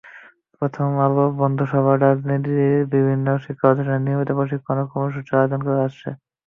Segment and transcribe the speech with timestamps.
[0.57, 6.09] প্রথম আলো বন্ধুসভা রাজধানীর বিভিন্ন শিক্ষাপ্রতিষ্ঠানে নিয়মিত প্রশিক্ষণ কর্মসূচির আয়োজন করে আসছে।